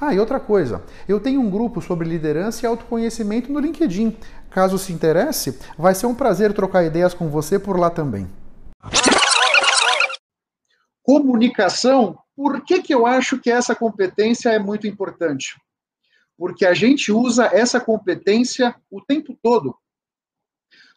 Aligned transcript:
Ah, 0.00 0.14
e 0.14 0.18
outra 0.18 0.40
coisa, 0.40 0.82
eu 1.06 1.20
tenho 1.20 1.42
um 1.42 1.50
grupo 1.50 1.82
sobre 1.82 2.08
liderança 2.08 2.64
e 2.64 2.66
autoconhecimento 2.66 3.52
no 3.52 3.60
LinkedIn. 3.60 4.16
Caso 4.48 4.78
se 4.78 4.94
interesse, 4.94 5.58
vai 5.76 5.94
ser 5.94 6.06
um 6.06 6.14
prazer 6.14 6.54
trocar 6.54 6.84
ideias 6.84 7.12
com 7.12 7.28
você 7.28 7.58
por 7.58 7.78
lá 7.78 7.90
também. 7.90 8.26
Comunicação, 11.02 12.18
por 12.34 12.64
que, 12.64 12.80
que 12.80 12.94
eu 12.94 13.06
acho 13.06 13.38
que 13.38 13.50
essa 13.50 13.74
competência 13.74 14.48
é 14.48 14.58
muito 14.58 14.86
importante? 14.86 15.60
Porque 16.38 16.64
a 16.64 16.72
gente 16.72 17.12
usa 17.12 17.50
essa 17.52 17.78
competência 17.78 18.74
o 18.90 19.02
tempo 19.02 19.36
todo. 19.42 19.76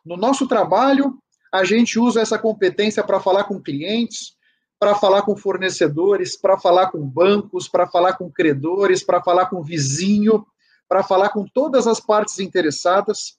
No 0.06 0.16
nosso 0.16 0.48
trabalho, 0.48 1.17
a 1.52 1.66
gente 1.66 2.00
usa 2.00 2.22
essa 2.22 2.40
competência 2.40 3.04
para 3.04 3.20
falar 3.20 3.44
com 3.44 3.62
clientes, 3.62 4.38
para 4.84 4.95
falar 4.95 5.22
com 5.22 5.34
fornecedores, 5.34 6.36
para 6.36 6.59
falar 6.59 6.92
com 6.92 7.00
bancos, 7.00 7.70
para 7.70 7.88
falar 7.88 8.17
com 8.17 8.30
credores, 8.30 9.02
para 9.02 9.23
falar 9.23 9.45
com 9.45 9.64
vizinho, 9.64 10.45
para 10.89 11.02
falar 11.02 11.30
com 11.30 11.45
todas 11.45 11.88
as 11.88 12.02
partes 12.02 12.38
interessadas. 12.38 13.38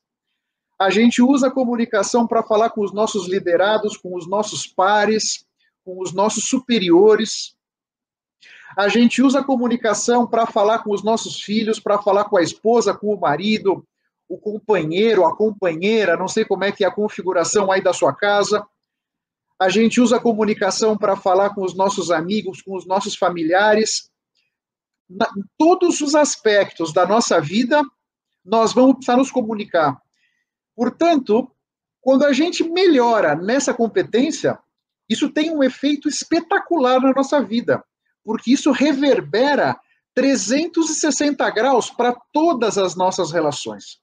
A 0.80 0.88
gente 0.88 1.20
usa 1.20 1.48
a 1.48 1.50
comunicação 1.50 2.26
para 2.26 2.42
falar 2.42 2.70
com 2.70 2.80
os 2.80 2.94
nossos 2.94 3.28
liderados, 3.28 3.94
com 3.98 4.16
os 4.16 4.26
nossos 4.26 4.66
pares, 4.66 5.44
com 5.84 6.00
os 6.00 6.14
nossos 6.14 6.48
superiores. 6.48 7.54
A 8.74 8.88
gente 8.88 9.20
usa 9.20 9.40
a 9.40 9.44
comunicação 9.44 10.26
para 10.26 10.46
falar 10.46 10.78
com 10.78 10.94
os 10.94 11.02
nossos 11.02 11.42
filhos, 11.42 11.78
para 11.78 12.00
falar 12.00 12.24
com 12.24 12.38
a 12.38 12.42
esposa, 12.42 12.94
com 12.94 13.08
o 13.08 13.20
marido, 13.20 13.86
o 14.26 14.38
companheiro, 14.38 15.26
a 15.26 15.36
companheira, 15.36 16.16
não 16.16 16.26
sei 16.26 16.46
como 16.46 16.64
é 16.64 16.72
que 16.72 16.84
é 16.84 16.88
a 16.88 16.94
configuração 16.94 17.70
aí 17.70 17.82
da 17.82 17.92
sua 17.92 18.14
casa 18.14 18.66
a 19.64 19.68
gente 19.70 19.98
usa 20.00 20.16
a 20.16 20.20
comunicação 20.20 20.96
para 20.96 21.16
falar 21.16 21.54
com 21.54 21.64
os 21.64 21.74
nossos 21.74 22.10
amigos, 22.10 22.60
com 22.60 22.76
os 22.76 22.86
nossos 22.86 23.16
familiares. 23.16 24.10
em 25.10 25.44
todos 25.58 26.00
os 26.00 26.14
aspectos 26.14 26.92
da 26.92 27.06
nossa 27.06 27.40
vida, 27.40 27.82
nós 28.44 28.72
vamos 28.72 28.96
precisar 28.96 29.16
nos 29.16 29.30
comunicar. 29.30 29.98
Portanto, 30.76 31.50
quando 32.00 32.24
a 32.24 32.32
gente 32.32 32.62
melhora 32.62 33.34
nessa 33.34 33.72
competência, 33.72 34.58
isso 35.08 35.30
tem 35.30 35.50
um 35.50 35.62
efeito 35.62 36.08
espetacular 36.08 37.00
na 37.00 37.12
nossa 37.12 37.40
vida, 37.42 37.82
porque 38.22 38.52
isso 38.52 38.70
reverbera 38.70 39.78
360 40.14 41.48
graus 41.50 41.90
para 41.90 42.12
todas 42.32 42.76
as 42.76 42.94
nossas 42.94 43.32
relações. 43.32 43.98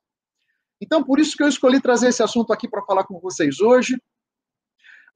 Então, 0.81 1.03
por 1.03 1.19
isso 1.19 1.37
que 1.37 1.43
eu 1.43 1.47
escolhi 1.47 1.79
trazer 1.79 2.07
esse 2.07 2.23
assunto 2.23 2.51
aqui 2.51 2.67
para 2.67 2.83
falar 2.83 3.03
com 3.03 3.19
vocês 3.19 3.59
hoje. 3.59 3.95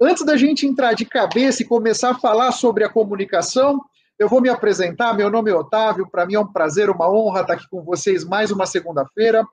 Antes 0.01 0.25
da 0.25 0.35
gente 0.35 0.67
entrar 0.67 0.93
de 0.93 1.05
cabeça 1.05 1.61
e 1.61 1.65
começar 1.65 2.11
a 2.11 2.19
falar 2.19 2.51
sobre 2.51 2.83
a 2.83 2.89
comunicação, 2.89 3.79
eu 4.19 4.27
vou 4.27 4.41
me 4.41 4.49
apresentar. 4.49 5.13
Meu 5.13 5.29
nome 5.29 5.49
é 5.49 5.55
Otávio, 5.55 6.09
para 6.09 6.25
mim 6.25 6.33
é 6.33 6.39
um 6.39 6.51
prazer, 6.51 6.89
uma 6.89 7.09
honra 7.09 7.41
estar 7.41 7.53
aqui 7.53 7.65
com 7.69 7.81
vocês 7.81 8.25
mais 8.25 8.51
uma 8.51 8.65
segunda-feira. 8.65 9.47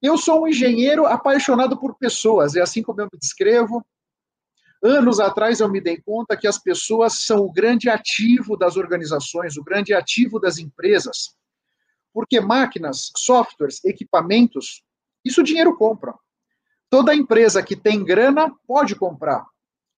Eu 0.00 0.16
sou 0.16 0.42
um 0.42 0.48
engenheiro 0.48 1.04
apaixonado 1.04 1.78
por 1.78 1.94
pessoas, 1.98 2.56
é 2.56 2.62
assim 2.62 2.82
como 2.82 3.02
eu 3.02 3.08
me 3.12 3.18
descrevo. 3.18 3.84
Anos 4.82 5.20
atrás 5.20 5.60
eu 5.60 5.68
me 5.68 5.80
dei 5.80 6.00
conta 6.00 6.38
que 6.38 6.46
as 6.46 6.58
pessoas 6.58 7.24
são 7.24 7.40
o 7.40 7.52
grande 7.52 7.90
ativo 7.90 8.56
das 8.56 8.78
organizações, 8.78 9.58
o 9.58 9.64
grande 9.64 9.92
ativo 9.92 10.40
das 10.40 10.56
empresas. 10.56 11.36
Porque 12.14 12.40
máquinas, 12.40 13.10
softwares, 13.14 13.84
equipamentos, 13.84 14.82
isso 15.22 15.42
o 15.42 15.44
dinheiro 15.44 15.76
compra. 15.76 16.14
Toda 16.88 17.14
empresa 17.14 17.62
que 17.62 17.76
tem 17.76 18.02
grana 18.02 18.50
pode 18.66 18.94
comprar. 18.94 19.44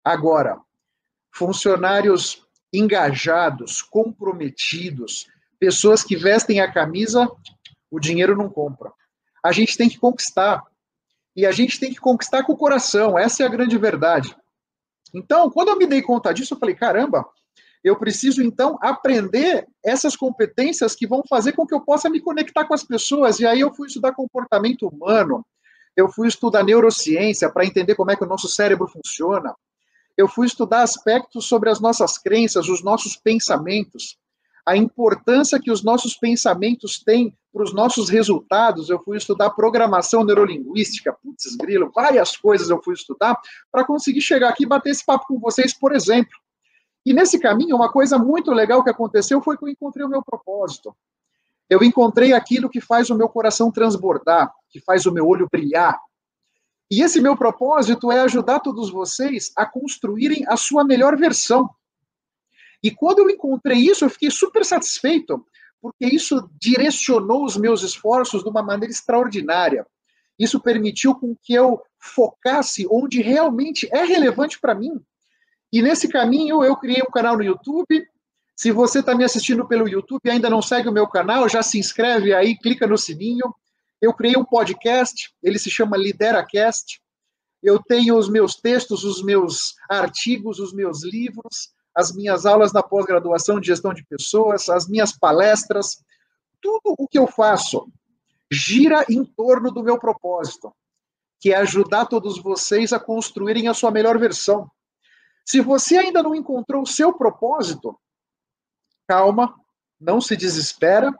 Agora, 0.09 0.59
funcionários 1.31 2.43
engajados, 2.73 3.83
comprometidos, 3.83 5.27
pessoas 5.59 6.03
que 6.03 6.15
vestem 6.15 6.59
a 6.59 6.71
camisa, 6.71 7.29
o 7.91 7.99
dinheiro 7.99 8.35
não 8.35 8.49
compra. 8.49 8.91
A 9.45 9.51
gente 9.51 9.77
tem 9.77 9.87
que 9.87 9.99
conquistar. 9.99 10.63
E 11.35 11.45
a 11.45 11.51
gente 11.51 11.79
tem 11.79 11.93
que 11.93 11.99
conquistar 11.99 12.41
com 12.41 12.53
o 12.53 12.57
coração, 12.57 13.19
essa 13.19 13.43
é 13.43 13.45
a 13.45 13.49
grande 13.49 13.77
verdade. 13.77 14.35
Então, 15.13 15.47
quando 15.51 15.67
eu 15.67 15.77
me 15.77 15.85
dei 15.85 16.01
conta 16.01 16.33
disso, 16.33 16.55
eu 16.55 16.57
falei: 16.57 16.73
caramba, 16.73 17.23
eu 17.83 17.95
preciso 17.95 18.41
então 18.41 18.79
aprender 18.81 19.67
essas 19.85 20.15
competências 20.15 20.95
que 20.95 21.05
vão 21.05 21.21
fazer 21.29 21.51
com 21.51 21.67
que 21.67 21.75
eu 21.75 21.81
possa 21.81 22.09
me 22.09 22.19
conectar 22.19 22.65
com 22.65 22.73
as 22.73 22.83
pessoas. 22.83 23.39
E 23.39 23.45
aí 23.45 23.59
eu 23.59 23.71
fui 23.75 23.85
estudar 23.85 24.13
comportamento 24.13 24.87
humano, 24.87 25.45
eu 25.95 26.09
fui 26.09 26.27
estudar 26.27 26.63
neurociência 26.63 27.47
para 27.47 27.63
entender 27.63 27.93
como 27.93 28.09
é 28.09 28.15
que 28.15 28.23
o 28.23 28.27
nosso 28.27 28.47
cérebro 28.47 28.87
funciona 28.87 29.53
eu 30.19 30.27
fui 30.27 30.45
estudar 30.45 30.81
aspectos 30.81 31.45
sobre 31.45 31.69
as 31.69 31.79
nossas 31.79 32.17
crenças, 32.17 32.67
os 32.67 32.83
nossos 32.83 33.15
pensamentos, 33.15 34.17
a 34.65 34.75
importância 34.75 35.57
que 35.61 35.71
os 35.71 35.81
nossos 35.81 36.13
pensamentos 36.13 37.01
têm 37.01 37.33
para 37.53 37.63
os 37.63 37.73
nossos 37.73 38.09
resultados. 38.09 38.89
Eu 38.89 38.99
fui 39.01 39.15
estudar 39.15 39.51
programação 39.51 40.25
neurolinguística, 40.25 41.13
putz, 41.23 41.55
grilo, 41.55 41.89
várias 41.95 42.35
coisas 42.35 42.69
eu 42.69 42.83
fui 42.83 42.95
estudar 42.95 43.39
para 43.71 43.85
conseguir 43.85 44.19
chegar 44.19 44.49
aqui 44.49 44.65
e 44.65 44.67
bater 44.67 44.89
esse 44.89 45.05
papo 45.05 45.25
com 45.25 45.39
vocês, 45.39 45.73
por 45.73 45.95
exemplo. 45.95 46.37
E 47.05 47.13
nesse 47.13 47.39
caminho, 47.39 47.77
uma 47.77 47.89
coisa 47.89 48.17
muito 48.17 48.51
legal 48.51 48.83
que 48.83 48.89
aconteceu 48.89 49.41
foi 49.41 49.57
que 49.57 49.63
eu 49.63 49.69
encontrei 49.69 50.05
o 50.05 50.09
meu 50.09 50.21
propósito. 50.21 50.93
Eu 51.69 51.81
encontrei 51.81 52.33
aquilo 52.33 52.69
que 52.69 52.81
faz 52.81 53.09
o 53.09 53.15
meu 53.15 53.29
coração 53.29 53.71
transbordar, 53.71 54.51
que 54.69 54.81
faz 54.81 55.05
o 55.05 55.13
meu 55.13 55.25
olho 55.25 55.47
brilhar, 55.49 55.97
e 56.89 57.03
esse 57.03 57.21
meu 57.21 57.37
propósito 57.37 58.11
é 58.11 58.19
ajudar 58.21 58.59
todos 58.61 58.89
vocês 58.89 59.51
a 59.55 59.65
construírem 59.65 60.43
a 60.47 60.57
sua 60.57 60.83
melhor 60.83 61.15
versão. 61.15 61.69
E 62.81 62.89
quando 62.89 63.19
eu 63.19 63.29
encontrei 63.29 63.77
isso, 63.77 64.05
eu 64.05 64.09
fiquei 64.09 64.31
super 64.31 64.65
satisfeito, 64.65 65.45
porque 65.81 66.05
isso 66.07 66.49
direcionou 66.59 67.45
os 67.45 67.55
meus 67.57 67.83
esforços 67.83 68.43
de 68.43 68.49
uma 68.49 68.63
maneira 68.63 68.91
extraordinária. 68.91 69.85
Isso 70.37 70.59
permitiu 70.59 71.13
com 71.13 71.35
que 71.41 71.53
eu 71.53 71.81
focasse 71.99 72.87
onde 72.89 73.21
realmente 73.21 73.87
é 73.91 74.03
relevante 74.03 74.59
para 74.59 74.73
mim. 74.73 74.99
E 75.71 75.81
nesse 75.81 76.07
caminho 76.07 76.63
eu 76.63 76.75
criei 76.75 77.01
um 77.01 77.11
canal 77.11 77.37
no 77.37 77.43
YouTube. 77.43 78.07
Se 78.55 78.71
você 78.71 78.99
está 78.99 79.13
me 79.13 79.23
assistindo 79.23 79.67
pelo 79.67 79.87
YouTube 79.87 80.21
e 80.25 80.29
ainda 80.29 80.49
não 80.49 80.61
segue 80.61 80.89
o 80.89 80.93
meu 80.93 81.07
canal, 81.07 81.47
já 81.47 81.61
se 81.61 81.77
inscreve 81.77 82.33
aí, 82.33 82.57
clica 82.57 82.87
no 82.87 82.97
sininho. 82.97 83.53
Eu 84.01 84.13
criei 84.13 84.37
um 84.37 84.45
podcast, 84.45 85.33
ele 85.43 85.59
se 85.59 85.69
chama 85.69 85.97
LideraCast. 85.97 87.01
Eu 87.61 87.81
tenho 87.83 88.17
os 88.17 88.29
meus 88.29 88.55
textos, 88.55 89.03
os 89.03 89.21
meus 89.21 89.75
artigos, 89.89 90.59
os 90.59 90.73
meus 90.73 91.03
livros, 91.03 91.73
as 91.93 92.15
minhas 92.15 92.45
aulas 92.45 92.71
na 92.71 92.81
pós-graduação 92.81 93.59
de 93.59 93.67
gestão 93.67 93.93
de 93.93 94.05
pessoas, 94.05 94.69
as 94.69 94.87
minhas 94.87 95.17
palestras. 95.17 96.01
Tudo 96.61 96.95
o 96.97 97.07
que 97.07 97.19
eu 97.19 97.27
faço 97.27 97.91
gira 98.49 99.05
em 99.09 99.23
torno 99.25 99.71
do 99.71 99.83
meu 99.83 99.99
propósito, 99.99 100.73
que 101.39 101.51
é 101.51 101.57
ajudar 101.57 102.05
todos 102.05 102.41
vocês 102.41 102.93
a 102.93 102.99
construírem 102.99 103.67
a 103.67 103.73
sua 103.73 103.91
melhor 103.91 104.17
versão. 104.17 104.69
Se 105.45 105.59
você 105.59 105.97
ainda 105.97 106.23
não 106.23 106.33
encontrou 106.33 106.83
o 106.83 106.87
seu 106.87 107.11
propósito, 107.13 107.99
calma, 109.07 109.53
não 109.99 110.21
se 110.21 110.37
desespera, 110.37 111.13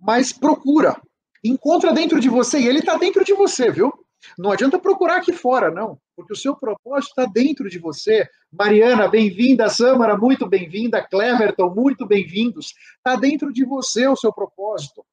mas 0.00 0.32
procura, 0.32 1.00
encontra 1.44 1.92
dentro 1.92 2.18
de 2.18 2.28
você, 2.28 2.58
e 2.58 2.66
ele 2.66 2.78
está 2.78 2.96
dentro 2.96 3.24
de 3.24 3.34
você, 3.34 3.70
viu? 3.70 3.92
Não 4.38 4.50
adianta 4.50 4.78
procurar 4.78 5.16
aqui 5.16 5.32
fora, 5.32 5.70
não, 5.70 5.98
porque 6.16 6.32
o 6.32 6.36
seu 6.36 6.56
propósito 6.56 7.10
está 7.10 7.26
dentro 7.26 7.68
de 7.68 7.78
você. 7.78 8.26
Mariana, 8.50 9.06
bem-vinda. 9.06 9.68
Samara, 9.68 10.16
muito 10.16 10.48
bem-vinda. 10.48 11.02
Cleverton, 11.02 11.74
muito 11.74 12.06
bem-vindos. 12.06 12.72
Está 12.96 13.16
dentro 13.16 13.52
de 13.52 13.64
você 13.64 14.08
o 14.08 14.16
seu 14.16 14.32
propósito. 14.32 15.04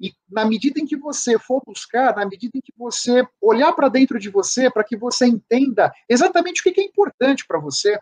E 0.00 0.12
na 0.30 0.44
medida 0.44 0.80
em 0.80 0.86
que 0.86 0.96
você 0.96 1.38
for 1.38 1.62
buscar, 1.64 2.14
na 2.14 2.24
medida 2.24 2.56
em 2.56 2.60
que 2.60 2.72
você 2.76 3.26
olhar 3.40 3.72
para 3.72 3.88
dentro 3.88 4.18
de 4.18 4.30
você, 4.30 4.70
para 4.70 4.84
que 4.84 4.96
você 4.96 5.26
entenda 5.26 5.92
exatamente 6.08 6.60
o 6.60 6.72
que 6.72 6.80
é 6.80 6.84
importante 6.84 7.44
para 7.46 7.58
você, 7.58 7.98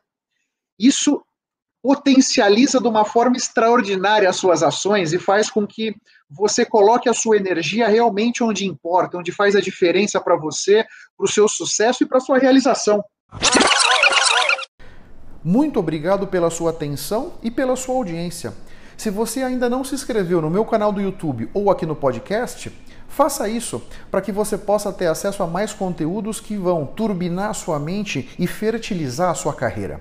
isso 0.78 1.24
potencializa 1.86 2.80
de 2.80 2.88
uma 2.88 3.04
forma 3.04 3.36
extraordinária 3.36 4.28
as 4.28 4.34
suas 4.34 4.60
ações 4.60 5.12
e 5.12 5.20
faz 5.20 5.48
com 5.48 5.64
que 5.64 5.94
você 6.28 6.64
coloque 6.64 7.08
a 7.08 7.14
sua 7.14 7.36
energia 7.36 7.86
realmente 7.86 8.42
onde 8.42 8.66
importa, 8.66 9.16
onde 9.16 9.30
faz 9.30 9.54
a 9.54 9.60
diferença 9.60 10.20
para 10.20 10.34
você, 10.34 10.84
para 11.16 11.24
o 11.24 11.28
seu 11.28 11.46
sucesso 11.46 12.02
e 12.02 12.06
para 12.06 12.18
a 12.18 12.20
sua 12.20 12.38
realização. 12.38 13.04
Muito 15.44 15.78
obrigado 15.78 16.26
pela 16.26 16.50
sua 16.50 16.70
atenção 16.70 17.34
e 17.40 17.52
pela 17.52 17.76
sua 17.76 17.94
audiência. 17.94 18.52
Se 18.96 19.08
você 19.08 19.44
ainda 19.44 19.70
não 19.70 19.84
se 19.84 19.94
inscreveu 19.94 20.42
no 20.42 20.50
meu 20.50 20.64
canal 20.64 20.90
do 20.90 21.00
YouTube 21.00 21.48
ou 21.54 21.70
aqui 21.70 21.86
no 21.86 21.94
podcast, 21.94 22.72
faça 23.06 23.48
isso 23.48 23.80
para 24.10 24.20
que 24.20 24.32
você 24.32 24.58
possa 24.58 24.92
ter 24.92 25.06
acesso 25.06 25.40
a 25.40 25.46
mais 25.46 25.72
conteúdos 25.72 26.40
que 26.40 26.56
vão 26.56 26.84
turbinar 26.84 27.54
sua 27.54 27.78
mente 27.78 28.28
e 28.40 28.48
fertilizar 28.48 29.30
a 29.30 29.34
sua 29.34 29.54
carreira. 29.54 30.00